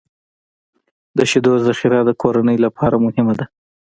د 1.17 1.19
شیدو 1.29 1.53
ذخیره 1.67 1.99
د 2.05 2.09
کورنۍ 2.21 2.57
لپاره 2.65 2.95
مهمه 3.05 3.33
ده. 3.39 3.45